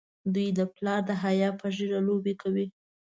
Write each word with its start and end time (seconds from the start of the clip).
دوی 0.33 0.47
د 0.57 0.59
پلار 0.75 1.01
د 1.09 1.11
حیا 1.23 1.49
په 1.59 1.67
ږیره 1.75 1.99
لوبې 2.07 2.33
کوي. 2.41 2.65